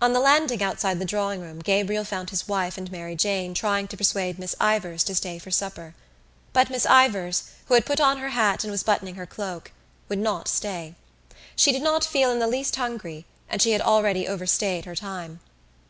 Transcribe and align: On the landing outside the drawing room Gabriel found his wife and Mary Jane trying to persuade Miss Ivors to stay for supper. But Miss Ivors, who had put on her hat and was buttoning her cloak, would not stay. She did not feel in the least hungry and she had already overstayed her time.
On 0.00 0.14
the 0.14 0.18
landing 0.18 0.62
outside 0.62 0.98
the 0.98 1.04
drawing 1.04 1.42
room 1.42 1.58
Gabriel 1.58 2.04
found 2.04 2.30
his 2.30 2.48
wife 2.48 2.78
and 2.78 2.90
Mary 2.90 3.14
Jane 3.14 3.52
trying 3.52 3.86
to 3.88 3.98
persuade 3.98 4.38
Miss 4.38 4.54
Ivors 4.58 5.04
to 5.04 5.14
stay 5.14 5.38
for 5.38 5.50
supper. 5.50 5.94
But 6.54 6.70
Miss 6.70 6.86
Ivors, 6.86 7.50
who 7.66 7.74
had 7.74 7.84
put 7.84 8.00
on 8.00 8.16
her 8.16 8.30
hat 8.30 8.64
and 8.64 8.70
was 8.70 8.82
buttoning 8.82 9.16
her 9.16 9.26
cloak, 9.26 9.70
would 10.08 10.20
not 10.20 10.48
stay. 10.48 10.94
She 11.54 11.70
did 11.70 11.82
not 11.82 12.02
feel 12.02 12.30
in 12.30 12.38
the 12.38 12.46
least 12.48 12.76
hungry 12.76 13.26
and 13.46 13.60
she 13.60 13.72
had 13.72 13.82
already 13.82 14.26
overstayed 14.26 14.86
her 14.86 14.94
time. 14.96 15.40